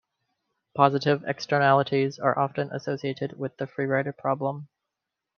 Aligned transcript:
Positive 0.75 1.23
externalities 1.27 2.17
are 2.17 2.35
often 2.35 2.71
associated 2.71 3.37
with 3.37 3.55
the 3.57 3.67
free 3.67 3.85
rider 3.85 4.11
problem. 4.11 4.67